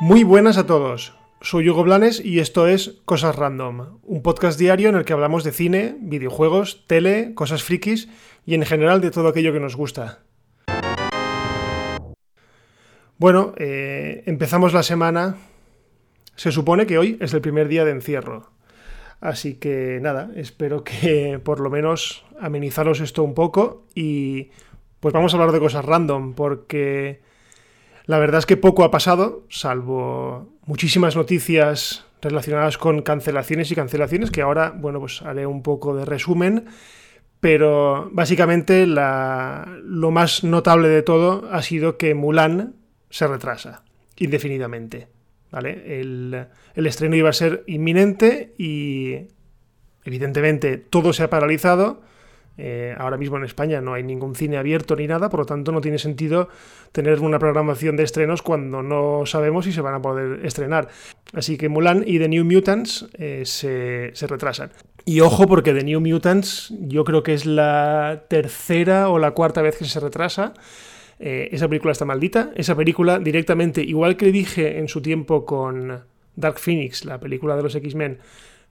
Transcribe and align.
Muy 0.00 0.22
buenas 0.22 0.58
a 0.58 0.66
todos. 0.66 1.14
Soy 1.40 1.68
Hugo 1.68 1.84
Blanes 1.84 2.24
y 2.24 2.38
esto 2.38 2.66
es 2.66 3.00
Cosas 3.04 3.36
Random, 3.36 4.00
un 4.02 4.22
podcast 4.22 4.58
diario 4.58 4.88
en 4.88 4.96
el 4.96 5.04
que 5.04 5.12
hablamos 5.12 5.44
de 5.44 5.52
cine, 5.52 5.96
videojuegos, 6.00 6.86
tele, 6.86 7.32
cosas 7.34 7.62
frikis 7.62 8.08
y 8.46 8.54
en 8.54 8.64
general 8.64 9.00
de 9.00 9.10
todo 9.10 9.28
aquello 9.28 9.52
que 9.52 9.60
nos 9.60 9.76
gusta. 9.76 10.20
Bueno, 13.18 13.54
eh, 13.56 14.22
empezamos 14.26 14.72
la 14.72 14.82
semana. 14.82 15.36
Se 16.34 16.50
supone 16.50 16.86
que 16.86 16.98
hoy 16.98 17.16
es 17.20 17.32
el 17.32 17.40
primer 17.40 17.68
día 17.68 17.84
de 17.84 17.92
encierro. 17.92 18.53
Así 19.20 19.54
que 19.54 19.98
nada, 20.02 20.30
espero 20.36 20.84
que 20.84 21.40
por 21.42 21.60
lo 21.60 21.70
menos 21.70 22.24
amenizaros 22.40 23.00
esto 23.00 23.22
un 23.22 23.34
poco 23.34 23.86
y 23.94 24.50
pues 25.00 25.14
vamos 25.14 25.32
a 25.32 25.36
hablar 25.36 25.52
de 25.52 25.60
cosas 25.60 25.84
random 25.84 26.34
porque 26.34 27.20
la 28.06 28.18
verdad 28.18 28.40
es 28.40 28.46
que 28.46 28.56
poco 28.56 28.84
ha 28.84 28.90
pasado, 28.90 29.44
salvo 29.48 30.54
muchísimas 30.66 31.16
noticias 31.16 32.04
relacionadas 32.20 32.76
con 32.78 33.02
cancelaciones 33.02 33.70
y 33.70 33.74
cancelaciones, 33.74 34.30
que 34.30 34.42
ahora, 34.42 34.74
bueno, 34.76 35.00
pues 35.00 35.22
haré 35.22 35.46
un 35.46 35.62
poco 35.62 35.94
de 35.96 36.04
resumen, 36.04 36.66
pero 37.40 38.08
básicamente 38.12 38.86
lo 38.86 40.10
más 40.10 40.44
notable 40.44 40.88
de 40.88 41.02
todo 41.02 41.48
ha 41.50 41.62
sido 41.62 41.96
que 41.98 42.14
Mulan 42.14 42.76
se 43.10 43.26
retrasa 43.26 43.84
indefinidamente. 44.16 45.13
El, 45.60 46.46
estreno 46.74 47.16
iba 47.16 47.30
a 47.30 47.32
ser 47.32 47.64
inminente 47.66 48.54
y 48.58 49.28
evidentemente 50.04 50.76
todo 50.78 51.12
se 51.12 51.22
ha 51.22 51.30
paralizado 51.30 52.02
eh, 52.56 52.94
ahora 52.98 53.16
mismo 53.16 53.36
en 53.36 53.44
España 53.44 53.80
no 53.80 53.94
hay 53.94 54.04
ningún 54.04 54.36
cine 54.36 54.58
abierto 54.58 54.94
ni 54.94 55.08
nada, 55.08 55.28
por 55.28 55.40
lo 55.40 55.46
tanto 55.46 55.72
no 55.72 55.80
tiene 55.80 55.98
sentido 55.98 56.48
tener 56.92 57.18
una 57.18 57.40
programación 57.40 57.96
de 57.96 58.04
estrenos 58.04 58.42
cuando 58.42 58.80
no 58.80 59.26
sabemos 59.26 59.64
si 59.64 59.72
se 59.72 59.80
van 59.80 59.94
a 59.94 60.02
poder 60.02 60.46
estrenar. 60.46 60.88
Así 61.32 61.56
que 61.56 61.68
Mulan 61.68 62.04
y 62.06 62.20
The 62.20 62.28
New 62.28 62.44
Mutants 62.44 63.08
eh, 63.14 63.42
se 63.44 64.26
retrasan. 64.28 64.70
Y 65.04 65.20
ojo 65.20 65.46
porque 65.46 65.74
The 65.74 65.84
New 65.84 66.00
Mutants 66.00 66.72
yo 66.80 67.04
creo 67.04 67.22
que 67.22 67.34
es 67.34 67.44
la 67.44 68.24
tercera 68.28 69.10
o 69.10 69.18
la 69.18 69.32
cuarta 69.32 69.60
vez 69.60 69.76
que 69.76 69.84
se 69.84 70.00
retrasa. 70.00 70.54
Eh, 71.18 71.48
esa 71.52 71.68
película 71.68 71.92
está 71.92 72.04
maldita. 72.04 72.52
Esa 72.56 72.74
película 72.74 73.18
directamente, 73.18 73.82
igual 73.82 74.16
que 74.16 74.32
dije 74.32 74.78
en 74.78 74.88
su 74.88 75.00
tiempo 75.00 75.44
con 75.44 76.02
Dark 76.36 76.58
Phoenix, 76.58 77.04
la 77.04 77.18
película 77.20 77.56
de 77.56 77.62
los 77.62 77.74
X-Men, 77.74 78.18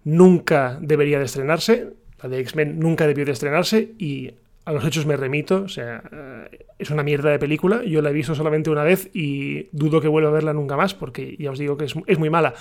nunca 0.04 0.78
debería 0.82 1.20
de 1.20 1.26
estrenarse 1.26 1.94
la 2.24 2.30
de 2.30 2.40
X-Men 2.40 2.80
nunca 2.80 3.06
debió 3.06 3.26
de 3.26 3.34
estrenarse 3.34 3.92
y 4.00 4.32
a 4.66 4.72
los 4.72 4.86
hechos 4.86 5.06
me 5.06 5.18
remito, 5.18 5.64
o 5.64 5.68
sea, 5.68 6.02
eh, 6.12 6.66
es 6.80 6.90
una 6.90 7.04
mierda 7.04 7.30
de 7.30 7.38
película, 7.38 7.84
yo 7.84 8.02
la 8.02 8.12
he 8.12 8.14
visto 8.14 8.34
solamente 8.34 8.70
una 8.70 8.84
vez 8.84 9.10
y 9.14 9.68
dudo 9.74 10.00
que 10.00 10.08
vuelva 10.08 10.30
a 10.30 10.34
verla 10.34 10.54
nunca 10.54 10.78
más 10.78 10.94
porque 10.94 11.36
ya 11.38 11.52
os 11.52 11.60
digo 11.60 11.76
que 11.78 11.86
es, 11.86 12.20
muy 12.20 12.30
mala. 12.30 12.54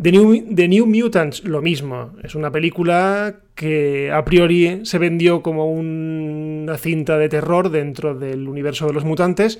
The 0.00 0.12
New, 0.12 0.86
Mutants, 0.86 1.44
lo 1.44 1.62
mismo. 1.62 2.12
Es 2.22 2.34
una 2.34 2.50
película 2.50 3.36
que 3.54 4.10
a 4.12 4.24
priori 4.24 4.80
se 4.84 4.98
vendió 4.98 5.42
como 5.42 5.72
una 5.72 6.76
cinta 6.76 7.16
de 7.16 7.30
terror 7.30 7.70
dentro 7.70 8.14
del 8.14 8.46
universo 8.46 8.86
de 8.86 8.92
los 8.92 9.04
mutantes 9.04 9.58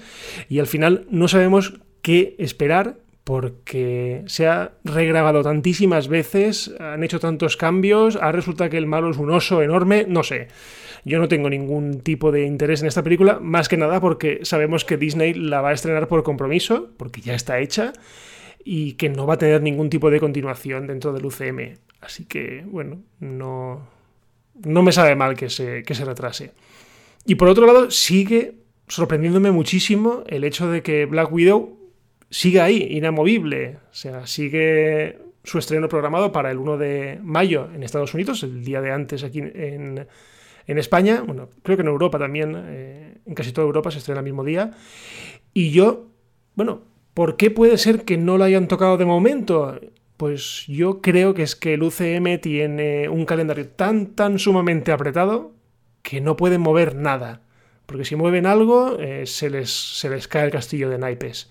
y 0.50 0.58
al 0.58 0.66
final 0.66 1.06
no 1.10 1.28
sabemos 1.28 1.80
qué 2.02 2.36
esperar 2.38 2.98
porque 3.24 4.22
se 4.26 4.46
ha 4.46 4.72
regrabado 4.84 5.42
tantísimas 5.42 6.06
veces, 6.06 6.72
han 6.78 7.02
hecho 7.02 7.18
tantos 7.18 7.56
cambios, 7.56 8.14
ahora 8.14 8.32
resulta 8.32 8.68
que 8.68 8.76
el 8.76 8.86
malo 8.86 9.10
es 9.10 9.16
un 9.16 9.30
oso 9.30 9.62
enorme, 9.62 10.04
no 10.06 10.22
sé. 10.22 10.48
Yo 11.04 11.18
no 11.18 11.28
tengo 11.28 11.48
ningún 11.48 12.02
tipo 12.02 12.30
de 12.30 12.44
interés 12.44 12.82
en 12.82 12.88
esta 12.88 13.02
película, 13.02 13.40
más 13.40 13.68
que 13.68 13.76
nada 13.76 14.00
porque 14.00 14.40
sabemos 14.42 14.84
que 14.84 14.96
Disney 14.96 15.34
la 15.34 15.60
va 15.60 15.70
a 15.70 15.72
estrenar 15.72 16.06
por 16.08 16.22
compromiso, 16.22 16.90
porque 16.96 17.20
ya 17.20 17.34
está 17.34 17.58
hecha, 17.58 17.92
y 18.68 18.94
que 18.94 19.08
no 19.08 19.28
va 19.28 19.34
a 19.34 19.38
tener 19.38 19.62
ningún 19.62 19.88
tipo 19.88 20.10
de 20.10 20.18
continuación 20.18 20.88
dentro 20.88 21.12
del 21.12 21.24
UCM. 21.24 21.78
Así 22.00 22.24
que, 22.24 22.64
bueno, 22.66 23.00
no, 23.20 23.86
no 24.64 24.82
me 24.82 24.90
sabe 24.90 25.14
mal 25.14 25.36
que 25.36 25.48
se, 25.48 25.84
que 25.84 25.94
se 25.94 26.04
retrase. 26.04 26.50
Y 27.24 27.36
por 27.36 27.46
otro 27.46 27.64
lado, 27.64 27.92
sigue 27.92 28.54
sorprendiéndome 28.88 29.52
muchísimo 29.52 30.24
el 30.26 30.42
hecho 30.42 30.68
de 30.68 30.82
que 30.82 31.06
Black 31.06 31.32
Widow 31.32 31.78
sigue 32.28 32.60
ahí, 32.60 32.88
inamovible. 32.90 33.78
O 33.92 33.94
sea, 33.94 34.26
sigue 34.26 35.16
su 35.44 35.58
estreno 35.58 35.88
programado 35.88 36.32
para 36.32 36.50
el 36.50 36.58
1 36.58 36.76
de 36.76 37.20
mayo 37.22 37.68
en 37.72 37.84
Estados 37.84 38.14
Unidos, 38.14 38.42
el 38.42 38.64
día 38.64 38.80
de 38.80 38.90
antes 38.90 39.22
aquí 39.22 39.38
en, 39.38 40.08
España. 40.66 41.22
Bueno, 41.24 41.50
creo 41.62 41.76
que 41.76 41.82
en 41.82 41.88
Europa 41.88 42.18
también, 42.18 42.64
eh, 42.66 43.18
en 43.24 43.34
casi 43.36 43.52
toda 43.52 43.64
Europa 43.64 43.92
se 43.92 43.98
estrena 43.98 44.18
el 44.18 44.24
mismo 44.24 44.42
día. 44.42 44.72
Y 45.54 45.70
yo, 45.70 46.08
bueno, 46.56 46.95
¿por 47.16 47.38
qué 47.38 47.50
puede 47.50 47.78
ser 47.78 48.04
que 48.04 48.18
no 48.18 48.36
lo 48.36 48.44
hayan 48.44 48.68
tocado 48.68 48.98
de 48.98 49.06
momento? 49.06 49.80
Pues 50.18 50.66
yo 50.66 51.00
creo 51.00 51.32
que 51.32 51.44
es 51.44 51.56
que 51.56 51.72
el 51.72 51.82
UCM 51.82 52.38
tiene 52.42 53.08
un 53.08 53.24
calendario 53.24 53.66
tan, 53.68 54.08
tan 54.14 54.38
sumamente 54.38 54.92
apretado 54.92 55.54
que 56.02 56.20
no 56.20 56.36
pueden 56.36 56.60
mover 56.60 56.94
nada. 56.94 57.40
Porque 57.86 58.04
si 58.04 58.16
mueven 58.16 58.44
algo, 58.44 58.98
eh, 58.98 59.24
se, 59.24 59.48
les, 59.48 59.70
se 59.70 60.10
les 60.10 60.28
cae 60.28 60.44
el 60.44 60.50
castillo 60.50 60.90
de 60.90 60.98
naipes. 60.98 61.50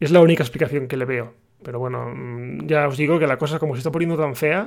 Es 0.00 0.10
la 0.10 0.20
única 0.20 0.42
explicación 0.42 0.88
que 0.88 0.96
le 0.96 1.04
veo. 1.04 1.34
Pero 1.62 1.78
bueno, 1.78 2.12
mm, 2.12 2.66
ya 2.66 2.88
os 2.88 2.96
digo 2.96 3.20
que 3.20 3.28
la 3.28 3.38
cosa 3.38 3.60
como 3.60 3.74
se 3.74 3.78
está 3.78 3.92
poniendo 3.92 4.16
tan 4.16 4.34
fea, 4.34 4.66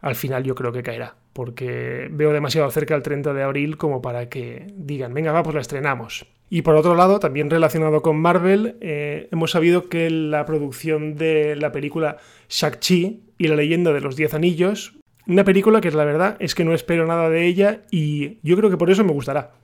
al 0.00 0.14
final 0.14 0.44
yo 0.44 0.54
creo 0.54 0.72
que 0.72 0.82
caerá. 0.82 1.16
Porque 1.32 2.08
veo 2.10 2.32
demasiado 2.32 2.70
cerca 2.70 2.94
el 2.94 3.02
30 3.02 3.34
de 3.34 3.42
abril 3.42 3.76
como 3.76 4.00
para 4.00 4.28
que 4.28 4.66
digan, 4.74 5.12
venga, 5.12 5.32
va, 5.32 5.42
pues 5.42 5.54
la 5.54 5.60
estrenamos. 5.60 6.26
Y 6.48 6.62
por 6.62 6.76
otro 6.76 6.94
lado, 6.94 7.18
también 7.18 7.50
relacionado 7.50 8.02
con 8.02 8.16
Marvel, 8.18 8.76
eh, 8.80 9.28
hemos 9.32 9.50
sabido 9.50 9.88
que 9.88 10.08
la 10.10 10.46
producción 10.46 11.16
de 11.16 11.56
la 11.56 11.72
película 11.72 12.18
Shang-Chi 12.48 13.22
y 13.36 13.48
la 13.48 13.56
leyenda 13.56 13.92
de 13.92 14.00
los 14.00 14.16
Diez 14.16 14.32
Anillos, 14.32 14.96
una 15.26 15.44
película 15.44 15.80
que 15.80 15.90
la 15.90 16.04
verdad 16.04 16.36
es 16.38 16.54
que 16.54 16.64
no 16.64 16.72
espero 16.72 17.04
nada 17.06 17.28
de 17.28 17.46
ella 17.46 17.82
y 17.90 18.38
yo 18.42 18.56
creo 18.56 18.70
que 18.70 18.76
por 18.76 18.90
eso 18.90 19.02
me 19.04 19.12
gustará. 19.12 19.54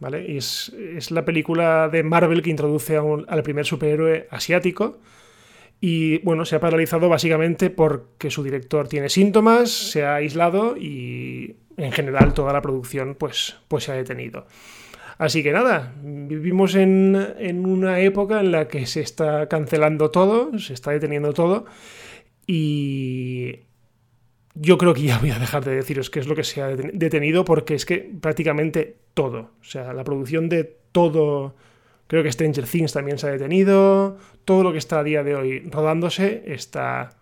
¿vale? 0.00 0.36
Es, 0.36 0.70
es 0.70 1.10
la 1.12 1.24
película 1.24 1.88
de 1.88 2.02
Marvel 2.02 2.42
que 2.42 2.50
introduce 2.50 2.96
al 2.96 3.42
primer 3.42 3.64
superhéroe 3.64 4.26
asiático. 4.30 4.98
Y 5.80 6.18
bueno, 6.18 6.44
se 6.44 6.56
ha 6.56 6.60
paralizado 6.60 7.08
básicamente 7.08 7.70
porque 7.70 8.30
su 8.30 8.42
director 8.42 8.88
tiene 8.88 9.08
síntomas, 9.08 9.70
se 9.70 10.04
ha 10.04 10.16
aislado 10.16 10.76
y 10.76 11.56
en 11.76 11.92
general 11.92 12.32
toda 12.32 12.52
la 12.52 12.62
producción 12.62 13.14
pues, 13.14 13.56
pues 13.68 13.84
se 13.84 13.92
ha 13.92 13.94
detenido. 13.94 14.46
Así 15.18 15.42
que 15.42 15.52
nada, 15.52 15.94
vivimos 16.02 16.74
en, 16.74 17.16
en, 17.38 17.64
una 17.64 18.00
época 18.00 18.40
en 18.40 18.52
la 18.52 18.68
que 18.68 18.84
se 18.86 19.00
está 19.00 19.48
cancelando 19.48 20.10
todo, 20.10 20.58
se 20.58 20.74
está 20.74 20.90
deteniendo 20.90 21.32
todo 21.32 21.64
y 22.46 23.60
yo 24.54 24.78
creo 24.78 24.94
que 24.94 25.02
ya 25.02 25.18
voy 25.18 25.30
a 25.30 25.38
dejar 25.38 25.64
de 25.64 25.74
deciros 25.74 26.10
qué 26.10 26.20
es 26.20 26.26
lo 26.26 26.34
que 26.34 26.44
se 26.44 26.62
ha 26.62 26.68
detenido 26.68 27.44
porque 27.44 27.74
es 27.74 27.84
que 27.86 28.10
prácticamente 28.20 28.96
todo, 29.14 29.52
o 29.60 29.64
sea, 29.64 29.92
la 29.92 30.04
producción 30.04 30.48
de 30.48 30.64
todo, 30.92 31.54
creo 32.06 32.22
que 32.22 32.32
Stranger 32.32 32.66
Things 32.66 32.92
también 32.92 33.18
se 33.18 33.26
ha 33.26 33.30
detenido, 33.30 34.18
todo 34.44 34.62
lo 34.62 34.72
que 34.72 34.78
está 34.78 35.00
a 35.00 35.04
día 35.04 35.22
de 35.22 35.34
hoy 35.34 35.60
rodándose 35.70 36.42
está, 36.46 37.16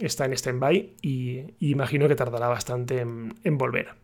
está 0.00 0.24
en 0.24 0.32
stand-by 0.32 0.96
y, 1.02 1.44
imagino 1.60 2.08
que 2.08 2.14
tardará 2.14 2.48
bastante 2.48 3.00
en, 3.00 3.58
volver. 3.58 3.94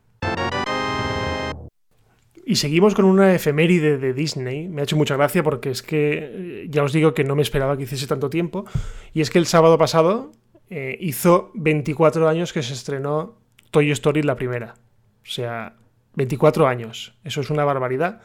Y 2.47 2.57
seguimos 2.57 2.95
con 2.95 3.07
una 3.07 3.35
efeméride 3.35 3.97
de 3.97 4.13
Disney. 4.13 4.69
Me 4.69 4.83
ha 4.83 4.85
hecho 4.85 4.97
mucha 4.97 5.17
gracia 5.17 5.43
porque 5.43 5.71
es 5.71 5.83
que 5.83 6.19
eh, 6.21 6.67
ya 6.69 6.83
os 6.83 6.93
digo 6.93 7.15
que 7.15 7.25
no 7.25 7.35
me 7.35 7.43
esperaba 7.43 7.77
que 7.77 7.85
hiciese 7.85 8.07
tanto 8.07 8.29
tiempo. 8.29 8.67
Y 9.15 9.23
es 9.23 9.31
que 9.31 9.39
el 9.39 9.47
sábado 9.47 9.79
pasado, 9.79 10.31
eh, 10.69 10.97
hizo 11.01 11.51
24 11.55 12.29
años 12.29 12.53
que 12.53 12.63
se 12.63 12.75
estrenó 12.75 13.39
Toy 13.71 13.91
Story 13.93 14.23
la 14.23 14.37
primera. 14.37 14.75
O 15.23 15.27
sea, 15.27 15.77
24 16.17 16.67
años. 16.67 17.15
Eso 17.25 17.41
es 17.41 17.51
una 17.51 17.65
barbaridad. 17.65 18.21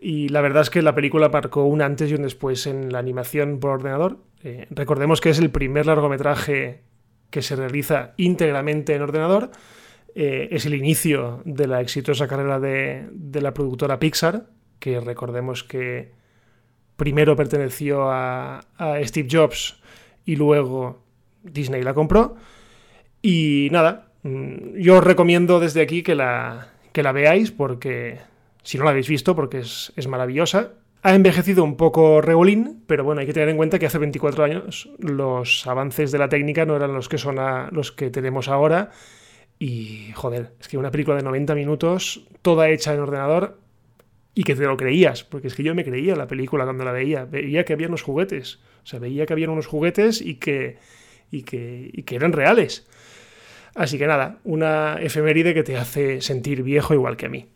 Y 0.00 0.28
la 0.28 0.40
verdad 0.40 0.62
es 0.62 0.70
que 0.70 0.82
la 0.82 0.94
película 0.94 1.28
marcó 1.28 1.64
un 1.64 1.82
antes 1.82 2.10
y 2.10 2.14
un 2.14 2.22
después 2.22 2.66
en 2.66 2.92
la 2.92 2.98
animación 2.98 3.58
por 3.60 3.70
ordenador. 3.70 4.18
Eh, 4.42 4.66
recordemos 4.70 5.20
que 5.20 5.30
es 5.30 5.38
el 5.38 5.50
primer 5.50 5.86
largometraje 5.86 6.82
que 7.30 7.42
se 7.42 7.56
realiza 7.56 8.12
íntegramente 8.16 8.94
en 8.94 9.02
ordenador. 9.02 9.50
Eh, 10.14 10.48
es 10.52 10.66
el 10.66 10.74
inicio 10.74 11.42
de 11.44 11.66
la 11.66 11.80
exitosa 11.80 12.28
carrera 12.28 12.58
de, 12.58 13.08
de, 13.12 13.40
la 13.40 13.52
productora 13.52 13.98
Pixar, 13.98 14.46
que 14.78 15.00
recordemos 15.00 15.62
que 15.64 16.12
primero 16.96 17.36
perteneció 17.36 18.10
a, 18.10 18.60
a 18.78 19.04
Steve 19.04 19.28
Jobs 19.30 19.78
y 20.24 20.36
luego 20.36 21.02
Disney 21.42 21.82
la 21.82 21.94
compró. 21.94 22.36
Y 23.20 23.68
nada, 23.72 24.08
mm, 24.22 24.78
yo 24.78 24.98
os 24.98 25.04
recomiendo 25.04 25.60
desde 25.60 25.82
aquí 25.82 26.02
que 26.02 26.14
la, 26.14 26.68
que 26.96 27.02
la 27.02 27.12
veáis 27.12 27.50
porque, 27.50 28.20
si 28.62 28.78
no 28.78 28.84
la 28.84 28.90
habéis 28.92 29.06
visto, 29.06 29.36
porque 29.36 29.58
es, 29.58 30.08
maravillosa. 30.08 30.72
Ha 31.02 31.14
envejecido 31.14 31.62
un 31.62 31.76
poco 31.76 32.22
regolín, 32.22 32.84
pero 32.86 33.04
bueno, 33.04 33.20
hay 33.20 33.26
que 33.26 33.34
tener 33.34 33.50
en 33.50 33.58
cuenta 33.58 33.78
que 33.78 33.84
hace 33.84 33.98
24 33.98 34.44
años 34.44 34.88
los 34.98 35.66
avances 35.66 36.10
de 36.10 36.16
la 36.16 36.30
técnica 36.30 36.64
no 36.64 36.74
eran 36.74 36.94
los 36.94 37.10
que 37.10 37.18
son 37.18 37.36
los 37.70 37.92
que 37.92 38.08
tenemos 38.08 38.48
ahora 38.48 38.92
Y 39.58 40.10
joder, 40.14 40.54
es 40.58 40.68
que 40.68 40.78
una 40.78 40.90
película 40.90 41.18
de 41.18 41.22
90 41.22 41.54
minutos, 41.54 42.26
toda 42.40 42.70
hecha 42.70 42.94
en 42.94 43.00
ordenador, 43.00 43.58
y 44.34 44.44
que 44.44 44.56
te 44.56 44.64
lo 44.64 44.78
creías, 44.78 45.22
porque 45.22 45.48
es 45.48 45.54
que 45.54 45.64
yo 45.64 45.74
me 45.74 45.84
creía 45.84 46.16
la 46.16 46.26
película 46.26 46.64
cuando 46.64 46.86
la 46.86 46.92
veía, 46.92 47.26
veía 47.26 47.66
que 47.66 47.74
había 47.74 47.88
unos 47.88 48.00
juguetes, 48.00 48.58
o 48.84 48.86
sea, 48.86 49.00
veía 49.00 49.26
que 49.26 49.34
había 49.34 49.50
unos 49.50 49.66
juguetes 49.66 50.22
y 50.22 50.36
que, 50.36 50.78
y 51.30 51.42
que, 51.42 51.90
y 51.92 52.04
que 52.04 52.16
eran 52.16 52.32
reales. 52.32 52.86
Así 53.76 53.98
que 53.98 54.06
nada, 54.06 54.38
una 54.44 54.96
efeméride 55.00 55.52
que 55.52 55.62
te 55.62 55.76
hace 55.76 56.22
sentir 56.22 56.62
viejo 56.62 56.94
igual 56.94 57.16
que 57.16 57.26
a 57.26 57.28
mí. 57.28 57.46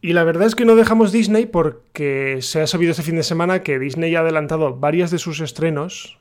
Y 0.00 0.12
la 0.12 0.22
verdad 0.22 0.46
es 0.46 0.54
que 0.54 0.64
no 0.64 0.76
dejamos 0.76 1.10
Disney 1.10 1.46
porque 1.46 2.38
se 2.40 2.60
ha 2.60 2.66
sabido 2.66 2.92
este 2.92 3.02
fin 3.02 3.16
de 3.16 3.22
semana 3.22 3.62
que 3.62 3.78
Disney 3.78 4.14
ha 4.14 4.20
adelantado 4.20 4.76
varias 4.76 5.10
de 5.10 5.18
sus 5.18 5.40
estrenos 5.40 6.18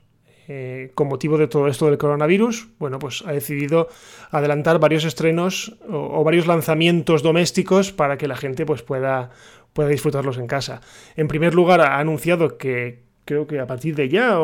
eh, 0.48 0.92
con 0.96 1.10
motivo 1.10 1.38
de 1.38 1.48
todo 1.48 1.68
esto 1.68 1.88
del 1.88 1.98
coronavirus. 1.98 2.70
Bueno, 2.80 2.98
pues 2.98 3.24
ha 3.28 3.34
decidido 3.34 3.90
adelantar 4.32 4.80
varios 4.80 5.04
estrenos 5.04 5.78
o, 5.88 6.24
varios 6.24 6.48
lanzamientos 6.48 7.22
domésticos 7.22 7.92
para 7.92 8.18
que 8.18 8.30
la 8.30 8.38
gente 8.38 8.66
pues, 8.66 8.82
pueda, 8.82 9.30
pueda 9.74 9.90
disfrutarlos 9.90 10.38
en 10.38 10.48
casa. 10.48 10.82
En 11.18 11.28
primer 11.28 11.54
lugar, 11.54 11.82
ha 11.82 12.00
anunciado 12.00 12.58
que 12.58 13.04
creo 13.26 13.46
que 13.46 13.60
a 13.60 13.68
partir 13.68 13.94
de 13.96 14.10
ya 14.10 14.40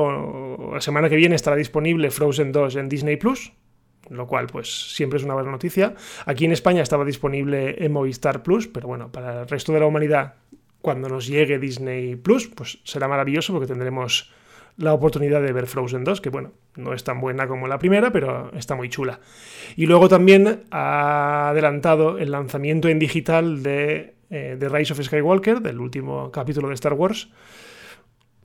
la 0.73 0.81
semana 0.81 1.09
que 1.09 1.15
viene 1.15 1.35
estará 1.35 1.55
disponible 1.55 2.11
Frozen 2.11 2.51
2 2.51 2.75
en 2.75 2.89
Disney 2.89 3.17
Plus, 3.17 3.53
lo 4.09 4.27
cual 4.27 4.47
pues 4.47 4.93
siempre 4.93 5.17
es 5.17 5.23
una 5.23 5.33
buena 5.33 5.51
noticia. 5.51 5.95
Aquí 6.25 6.45
en 6.45 6.51
España 6.51 6.81
estaba 6.81 7.05
disponible 7.05 7.83
en 7.83 7.91
Movistar 7.91 8.43
Plus, 8.43 8.67
pero 8.67 8.87
bueno, 8.87 9.11
para 9.11 9.41
el 9.41 9.47
resto 9.47 9.71
de 9.73 9.79
la 9.79 9.85
humanidad, 9.85 10.35
cuando 10.81 11.09
nos 11.09 11.27
llegue 11.27 11.59
Disney 11.59 12.15
Plus, 12.15 12.47
pues 12.47 12.79
será 12.83 13.07
maravilloso 13.07 13.53
porque 13.53 13.67
tendremos 13.67 14.31
la 14.77 14.93
oportunidad 14.93 15.41
de 15.41 15.53
ver 15.53 15.67
Frozen 15.67 16.03
2, 16.03 16.21
que 16.21 16.29
bueno, 16.29 16.51
no 16.75 16.93
es 16.93 17.03
tan 17.03 17.21
buena 17.21 17.47
como 17.47 17.67
la 17.67 17.77
primera, 17.77 18.11
pero 18.11 18.51
está 18.53 18.75
muy 18.75 18.89
chula. 18.89 19.19
Y 19.75 19.85
luego 19.85 20.09
también 20.09 20.63
ha 20.71 21.49
adelantado 21.49 22.17
el 22.17 22.31
lanzamiento 22.31 22.89
en 22.89 22.99
digital 22.99 23.61
de 23.61 24.15
The 24.29 24.53
eh, 24.53 24.69
Rise 24.69 24.93
of 24.93 25.01
Skywalker, 25.01 25.61
del 25.61 25.79
último 25.79 26.31
capítulo 26.31 26.69
de 26.69 26.73
Star 26.73 26.93
Wars, 26.93 27.29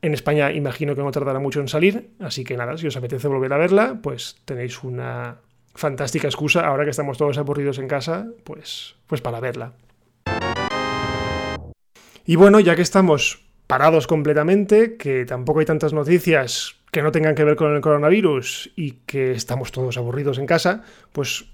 en 0.03 0.15
España 0.15 0.53
imagino 0.53 0.95
que 0.95 1.03
no 1.03 1.11
tardará 1.11 1.39
mucho 1.39 1.61
en 1.61 1.69
salir, 1.69 2.11
así 2.21 2.45
que 2.45 2.57
nada, 2.57 2.77
si 2.77 2.87
os 2.87 2.97
apetece 2.97 3.29
volver 3.29 3.53
a 3.53 3.59
verla, 3.59 3.99
pues 4.03 4.37
tenéis 4.45 4.83
una 4.83 5.39
fantástica 5.75 6.29
excusa, 6.29 6.67
ahora 6.67 6.85
que 6.85 6.91
estamos 6.91 7.19
todos 7.19 7.39
aburridos 7.39 7.79
en 7.79 7.89
casa, 7.89 8.27
pues, 8.45 8.97
pues 9.07 9.21
para 9.21 9.41
verla. 9.41 9.73
Y 12.25 12.37
bueno, 12.37 12.61
ya 12.61 12.77
que 12.77 12.83
estamos 12.83 13.45
parados 13.67 14.07
completamente, 14.07 14.97
que 14.97 15.25
tampoco 15.25 15.61
hay 15.61 15.67
tantas 15.67 15.93
noticias 15.93 16.75
que 16.91 17.03
no 17.03 17.13
tengan 17.13 17.35
que 17.35 17.45
ver 17.45 17.57
con 17.57 17.75
el 17.75 17.81
coronavirus 17.81 18.71
y 18.77 18.93
que 19.07 19.33
estamos 19.33 19.73
todos 19.73 19.97
aburridos 19.99 20.39
en 20.39 20.47
casa, 20.47 20.83
pues 21.13 21.47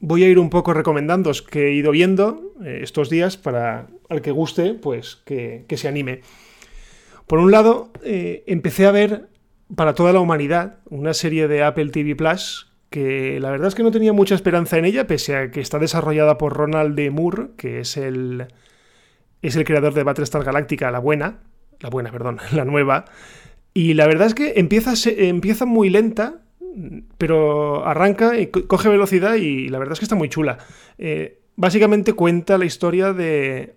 voy 0.00 0.24
a 0.24 0.28
ir 0.28 0.38
un 0.38 0.50
poco 0.50 0.72
recomendándoos 0.72 1.42
que 1.42 1.68
he 1.68 1.72
ido 1.72 1.90
viendo 1.90 2.54
eh, 2.64 2.80
estos 2.82 3.10
días 3.10 3.36
para 3.36 3.86
al 4.08 4.22
que 4.22 4.30
guste, 4.30 4.74
pues 4.74 5.16
que, 5.24 5.64
que 5.68 5.76
se 5.76 5.88
anime. 5.88 6.22
Por 7.28 7.38
un 7.38 7.50
lado, 7.50 7.92
eh, 8.02 8.42
empecé 8.46 8.86
a 8.86 8.90
ver 8.90 9.28
para 9.74 9.94
toda 9.94 10.12
la 10.12 10.20
humanidad 10.20 10.78
una 10.88 11.14
serie 11.14 11.46
de 11.46 11.62
Apple 11.62 11.90
TV 11.90 12.16
Plus 12.16 12.68
que 12.90 13.38
la 13.40 13.50
verdad 13.50 13.68
es 13.68 13.74
que 13.74 13.82
no 13.82 13.90
tenía 13.90 14.12
mucha 14.12 14.34
esperanza 14.34 14.78
en 14.78 14.84
ella, 14.84 15.06
pese 15.06 15.36
a 15.36 15.50
que 15.50 15.60
está 15.60 15.78
desarrollada 15.78 16.38
por 16.38 16.56
Ronald 16.56 16.96
D. 16.96 17.10
Moore, 17.10 17.48
que 17.56 17.80
es 17.80 17.96
el, 17.96 18.46
es 19.42 19.56
el 19.56 19.64
creador 19.64 19.94
de 19.94 20.04
Battlestar 20.04 20.42
Galactica, 20.42 20.90
la 20.90 20.98
buena, 20.98 21.40
la 21.80 21.90
buena, 21.90 22.10
perdón, 22.10 22.38
la 22.52 22.64
nueva. 22.64 23.04
Y 23.74 23.94
la 23.94 24.06
verdad 24.06 24.26
es 24.26 24.34
que 24.34 24.54
empieza, 24.56 24.94
empieza 25.06 25.66
muy 25.66 25.90
lenta, 25.90 26.40
pero 27.18 27.86
arranca 27.86 28.38
y 28.38 28.46
coge 28.48 28.88
velocidad 28.88 29.34
y 29.34 29.68
la 29.68 29.78
verdad 29.78 29.92
es 29.92 29.98
que 29.98 30.04
está 30.04 30.16
muy 30.16 30.28
chula. 30.28 30.58
Eh, 30.96 31.40
básicamente 31.56 32.14
cuenta 32.14 32.56
la 32.56 32.64
historia 32.64 33.12
de 33.12 33.74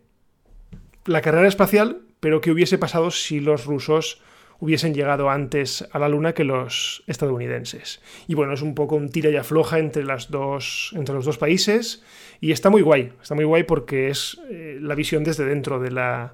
la 1.05 1.21
carrera 1.21 1.47
espacial, 1.47 2.01
pero 2.21 2.39
¿qué 2.39 2.51
hubiese 2.51 2.77
pasado 2.77 3.11
si 3.11 3.41
los 3.41 3.65
rusos 3.65 4.21
hubiesen 4.61 4.93
llegado 4.93 5.29
antes 5.29 5.85
a 5.91 5.99
la 5.99 6.07
Luna 6.07 6.33
que 6.33 6.43
los 6.43 7.03
estadounidenses. 7.07 7.99
Y 8.27 8.35
bueno, 8.35 8.53
es 8.53 8.61
un 8.61 8.75
poco 8.75 8.95
un 8.95 9.09
tira 9.09 9.29
y 9.31 9.35
afloja 9.35 9.79
entre, 9.79 10.03
las 10.03 10.29
dos, 10.29 10.93
entre 10.95 11.15
los 11.15 11.25
dos 11.25 11.39
países 11.39 12.03
y 12.39 12.51
está 12.51 12.69
muy 12.69 12.83
guay, 12.83 13.11
está 13.21 13.33
muy 13.33 13.43
guay 13.43 13.63
porque 13.63 14.09
es 14.09 14.39
eh, 14.49 14.77
la 14.79 14.95
visión 14.95 15.23
desde 15.23 15.45
dentro 15.45 15.79
de 15.79 15.89
la, 15.89 16.31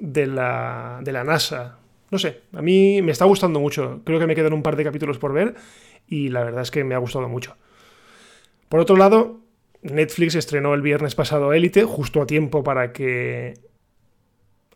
de 0.00 0.26
la, 0.26 1.00
de 1.02 1.12
la 1.12 1.22
NASA. 1.22 1.78
No 2.10 2.18
sé, 2.18 2.40
a 2.52 2.60
mí 2.60 3.02
me 3.02 3.12
está 3.12 3.24
gustando 3.24 3.60
mucho, 3.60 4.00
creo 4.04 4.18
que 4.18 4.26
me 4.26 4.34
quedan 4.34 4.52
un 4.52 4.64
par 4.64 4.74
de 4.74 4.82
capítulos 4.82 5.18
por 5.18 5.32
ver 5.32 5.54
y 6.08 6.28
la 6.28 6.42
verdad 6.42 6.62
es 6.62 6.72
que 6.72 6.82
me 6.82 6.96
ha 6.96 6.98
gustado 6.98 7.28
mucho. 7.28 7.56
Por 8.68 8.80
otro 8.80 8.96
lado, 8.96 9.38
Netflix 9.82 10.34
estrenó 10.34 10.74
el 10.74 10.82
viernes 10.82 11.14
pasado 11.14 11.52
Élite, 11.52 11.84
justo 11.84 12.20
a 12.20 12.26
tiempo 12.26 12.64
para 12.64 12.92
que 12.92 13.54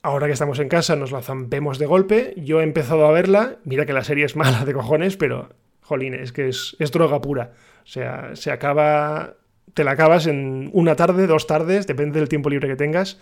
ahora 0.04 0.26
que 0.26 0.34
estamos 0.34 0.58
en 0.58 0.68
casa 0.68 0.96
nos 0.96 1.12
la 1.12 1.22
zampemos 1.22 1.78
de 1.78 1.86
golpe. 1.86 2.34
Yo 2.36 2.60
he 2.60 2.62
empezado 2.62 3.06
a 3.06 3.10
verla, 3.10 3.56
mira 3.64 3.86
que 3.86 3.94
la 3.94 4.04
serie 4.04 4.26
es 4.26 4.36
mala 4.36 4.64
de 4.64 4.74
cojones, 4.74 5.16
pero, 5.16 5.48
jolín, 5.80 6.14
es 6.14 6.30
que 6.30 6.48
es, 6.48 6.76
droga 6.92 7.20
pura. 7.20 7.52
O 7.82 7.86
sea, 7.86 8.36
se 8.36 8.52
acaba, 8.52 9.34
te 9.72 9.82
la 9.82 9.92
acabas 9.92 10.26
en 10.26 10.70
una 10.74 10.94
tarde, 10.94 11.26
dos 11.26 11.46
tardes, 11.46 11.86
depende 11.86 12.20
del 12.20 12.28
tiempo 12.28 12.50
libre 12.50 12.68
que 12.68 12.76
tengas. 12.76 13.18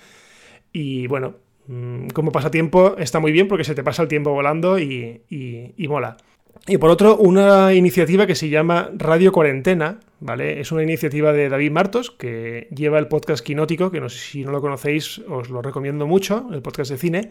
Y 0.73 1.07
bueno, 1.07 1.37
mm, 1.69 2.09
como 2.09 2.33
pasatiempo 2.33 2.97
está 2.99 3.21
muy 3.21 3.31
bien 3.31 3.47
porque 3.47 3.65
se 3.65 3.77
te 3.77 3.85
pasa 3.85 4.03
el 4.03 4.09
tiempo 4.09 4.33
volando 4.33 4.81
y, 4.81 5.23
y 5.29 5.89
mola. 5.89 6.17
Y 6.67 6.79
por 6.79 6.91
otro, 6.91 7.17
una 7.17 7.75
iniciativa 7.75 8.27
que 8.27 8.37
se 8.37 8.49
llama 8.49 8.91
Radio 8.95 9.33
Cuarentena, 9.33 9.99
¿vale? 10.21 10.61
Es 10.61 10.71
una 10.71 10.85
iniciativa 10.85 11.33
de 11.33 11.49
David 11.49 11.73
Martos, 11.73 12.13
que 12.13 12.69
lleva 12.75 13.01
el 13.01 13.09
podcast 13.09 13.45
Quinótico, 13.45 13.91
que 13.91 14.01
no 14.01 14.09
si 14.09 14.45
no 14.45 14.53
lo 14.53 14.61
conocéis, 14.61 15.19
os 15.29 15.51
lo 15.51 15.61
recomiendo 15.61 16.07
mucho, 16.07 16.49
el 16.53 16.63
podcast 16.63 16.93
de 16.93 16.99
cine. 16.99 17.31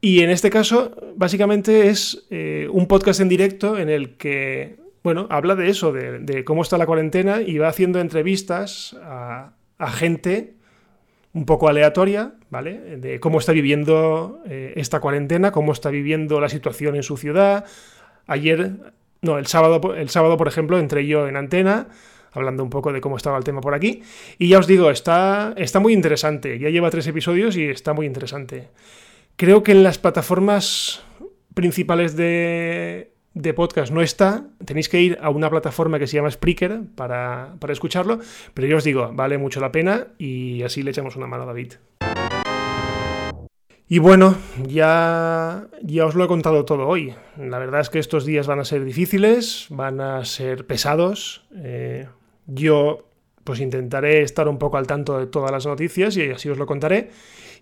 Y 0.00 0.20
en 0.20 0.30
este 0.30 0.50
caso, 0.50 0.94
básicamente 1.16 1.88
es 1.88 2.26
eh, 2.30 2.68
un 2.70 2.86
podcast 2.86 3.20
en 3.20 3.28
directo 3.28 3.78
en 3.78 3.88
el 3.88 4.16
que, 4.16 4.76
bueno, 5.02 5.26
habla 5.30 5.56
de 5.56 5.70
eso, 5.70 5.92
de, 5.92 6.44
cómo 6.44 6.62
está 6.62 6.78
la 6.78 6.86
cuarentena 6.86 7.40
y 7.40 7.58
va 7.58 7.68
haciendo 7.68 7.98
entrevistas 8.00 8.96
a, 9.02 9.54
gente 9.88 10.54
un 11.32 11.46
poco 11.46 11.68
aleatoria, 11.68 12.34
¿vale? 12.50 12.98
De 12.98 13.18
cómo 13.18 13.38
está 13.38 13.52
viviendo 13.52 14.42
eh, 14.46 14.74
esta 14.76 15.00
cuarentena, 15.00 15.50
cómo 15.50 15.72
está 15.72 15.90
viviendo 15.90 16.40
la 16.40 16.48
situación 16.48 16.96
en 16.96 17.02
su 17.02 17.16
ciudad, 17.16 17.64
Ayer, 18.26 18.72
no, 19.22 19.38
el 19.38 19.46
sábado, 19.46 19.94
el 19.94 20.08
sábado, 20.08 20.36
por 20.36 20.48
ejemplo, 20.48 20.78
entré 20.78 21.06
yo 21.06 21.28
en 21.28 21.36
antena 21.36 21.88
hablando 22.34 22.62
un 22.62 22.70
poco 22.70 22.92
de 22.92 23.00
cómo 23.00 23.16
estaba 23.16 23.38
el 23.38 23.44
tema 23.44 23.60
por 23.60 23.74
aquí. 23.74 24.02
Y 24.38 24.48
ya 24.48 24.58
os 24.58 24.66
digo, 24.66 24.90
está, 24.90 25.54
está 25.56 25.80
muy 25.80 25.92
interesante. 25.92 26.58
Ya 26.58 26.68
lleva 26.68 26.90
tres 26.90 27.06
episodios 27.06 27.56
y 27.56 27.64
está 27.64 27.92
muy 27.92 28.06
interesante. 28.06 28.68
Creo 29.36 29.62
que 29.62 29.72
en 29.72 29.82
las 29.82 29.98
plataformas 29.98 31.02
principales 31.54 32.16
de, 32.16 33.12
de 33.34 33.54
podcast 33.54 33.92
no 33.92 34.02
está. 34.02 34.44
Tenéis 34.64 34.88
que 34.88 35.00
ir 35.00 35.18
a 35.22 35.30
una 35.30 35.48
plataforma 35.48 35.98
que 35.98 36.06
se 36.06 36.16
llama 36.16 36.30
Spreaker 36.30 36.80
para, 36.94 37.54
para 37.60 37.72
escucharlo. 37.72 38.18
Pero 38.52 38.68
yo 38.68 38.76
os 38.76 38.84
digo, 38.84 39.10
vale 39.12 39.38
mucho 39.38 39.60
la 39.60 39.72
pena 39.72 40.08
y 40.18 40.62
así 40.62 40.82
le 40.82 40.90
echamos 40.90 41.16
una 41.16 41.26
mano 41.26 41.44
a 41.44 41.46
David. 41.46 41.74
Y 43.86 43.98
bueno, 43.98 44.34
ya, 44.66 45.68
ya 45.82 46.06
os 46.06 46.14
lo 46.14 46.24
he 46.24 46.28
contado 46.28 46.64
todo 46.64 46.88
hoy. 46.88 47.14
La 47.36 47.58
verdad 47.58 47.82
es 47.82 47.90
que 47.90 47.98
estos 47.98 48.24
días 48.24 48.46
van 48.46 48.58
a 48.58 48.64
ser 48.64 48.82
difíciles, 48.82 49.66
van 49.68 50.00
a 50.00 50.24
ser 50.24 50.66
pesados. 50.66 51.46
Eh, 51.54 52.08
yo 52.46 53.10
pues 53.44 53.60
intentaré 53.60 54.22
estar 54.22 54.48
un 54.48 54.56
poco 54.56 54.78
al 54.78 54.86
tanto 54.86 55.18
de 55.18 55.26
todas 55.26 55.50
las 55.50 55.66
noticias 55.66 56.16
y 56.16 56.30
así 56.30 56.48
os 56.48 56.56
lo 56.56 56.64
contaré. 56.64 57.10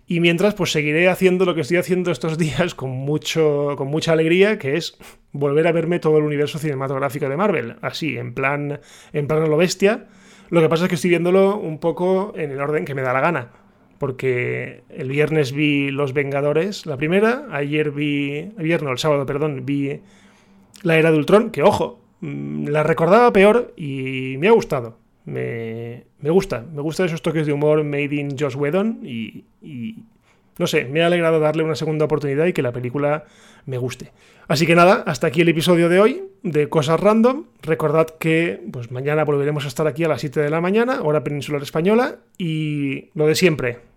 Y 0.07 0.21
mientras, 0.21 0.53
pues 0.53 0.71
seguiré 0.71 1.09
haciendo 1.09 1.43
lo 1.43 1.55
que 1.55 1.61
estoy 1.61 1.75
haciendo 1.75 2.09
estos 2.09 2.37
días 2.37 2.73
con, 2.73 2.91
mucho, 2.91 3.75
con 3.77 3.89
mucha 3.89 4.13
alegría, 4.13 4.57
que 4.57 4.77
es 4.77 4.97
volver 5.33 5.67
a 5.67 5.73
verme 5.73 5.99
todo 5.99 6.19
el 6.19 6.23
universo 6.23 6.57
cinematográfico 6.57 7.27
de 7.27 7.35
Marvel. 7.35 7.75
Así, 7.81 8.17
en 8.17 8.33
plan, 8.33 8.79
en 9.11 9.27
plan 9.27 9.49
lo 9.49 9.57
bestia. 9.57 10.07
Lo 10.49 10.61
que 10.61 10.69
pasa 10.69 10.85
es 10.85 10.89
que 10.89 10.95
estoy 10.95 11.09
viéndolo 11.09 11.57
un 11.57 11.79
poco 11.79 12.33
en 12.37 12.51
el 12.51 12.61
orden 12.61 12.85
que 12.85 12.95
me 12.95 13.01
da 13.01 13.11
la 13.11 13.19
gana 13.19 13.62
porque 14.03 14.83
el 14.89 15.07
viernes 15.07 15.53
vi 15.53 15.89
Los 15.89 16.11
Vengadores, 16.11 16.85
la 16.85 16.97
primera, 16.97 17.47
ayer 17.53 17.91
vi, 17.91 18.51
viernes, 18.57 18.91
el 18.91 18.97
sábado, 18.97 19.25
perdón, 19.25 19.65
vi 19.65 20.01
La 20.81 20.97
Era 20.97 21.09
de 21.09 21.17
Ultron, 21.19 21.51
que 21.51 21.63
ojo, 21.63 22.01
mm, 22.19 22.67
la 22.67 22.83
recordaba 22.83 23.31
peor 23.31 23.73
y 23.77 24.35
me 24.39 24.49
ha 24.49 24.51
gustado. 24.51 24.97
Me, 25.23 26.03
gusta, 26.21 26.65
me 26.69 26.81
gustan 26.81 27.05
esos 27.05 27.21
toques 27.21 27.47
de 27.47 27.53
humor 27.53 27.81
made 27.85 28.13
in 28.13 28.37
Josh 28.37 28.57
Whedon 28.57 28.99
y, 29.03 29.45
y, 29.61 29.95
no 30.57 30.67
sé, 30.67 30.83
me 30.83 31.01
ha 31.01 31.05
alegrado 31.05 31.39
darle 31.39 31.63
una 31.63 31.75
segunda 31.75 32.03
oportunidad 32.03 32.45
y 32.45 32.51
que 32.51 32.61
la 32.61 32.73
película 32.73 33.23
me 33.65 33.77
guste. 33.77 34.11
Así 34.49 34.65
que 34.65 34.75
nada, 34.75 35.03
hasta 35.07 35.27
aquí 35.27 35.39
el 35.39 35.47
episodio 35.47 35.87
de 35.87 36.01
hoy 36.01 36.23
de 36.41 36.67
Cosas 36.67 36.99
Random. 36.99 37.45
Recordad 37.61 38.07
que 38.19 38.59
pues 38.69 38.91
mañana 38.91 39.23
volveremos 39.23 39.63
a 39.63 39.69
estar 39.69 39.87
aquí 39.87 40.03
a 40.03 40.09
las 40.09 40.19
7 40.19 40.41
de 40.41 40.49
la 40.49 40.59
mañana, 40.59 41.03
hora 41.03 41.23
peninsular 41.23 41.63
española, 41.63 42.17
y 42.37 43.11
lo 43.13 43.27
de 43.27 43.35
siempre, 43.35 43.92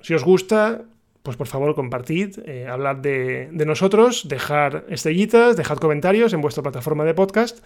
si 0.00 0.14
os 0.14 0.24
gusta, 0.24 0.82
pues 1.22 1.36
por 1.36 1.46
favor 1.46 1.74
compartid, 1.74 2.38
eh, 2.46 2.66
hablad 2.66 2.96
de, 2.96 3.50
nosotros, 3.52 4.28
dejar 4.28 4.86
estrellitas, 4.88 5.56
dejad 5.56 5.78
comentarios 5.78 6.32
en 6.32 6.40
vuestra 6.40 6.62
plataforma 6.62 7.04
de 7.04 7.14
podcast. 7.14 7.58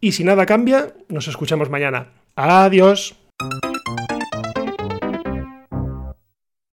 Y 0.00 0.12
si 0.12 0.24
nada 0.24 0.46
cambia, 0.46 0.94
nos 1.08 1.28
escuchamos 1.28 1.68
mañana. 1.68 2.08
Adiós. 2.36 3.19